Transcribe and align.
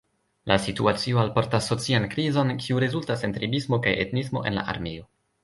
La 0.51 0.55
situacio 0.61 1.19
alportas 1.23 1.67
socian 1.73 2.07
krizon, 2.15 2.49
kiu 2.65 2.81
rezultas 2.85 3.27
en 3.29 3.37
tribismo 3.37 3.81
kaj 3.85 3.95
etnismo 4.07 4.45
en 4.53 4.59
la 4.59 4.67
armeo. 4.77 5.09